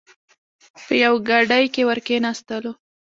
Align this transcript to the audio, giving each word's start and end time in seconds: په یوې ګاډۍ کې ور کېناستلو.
په 0.85 0.93
یوې 1.03 1.19
ګاډۍ 1.27 1.65
کې 1.73 1.81
ور 1.87 1.99
کېناستلو. 2.07 2.71